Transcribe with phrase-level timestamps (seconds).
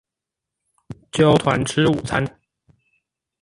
[1.11, 2.25] 揪團吃午餐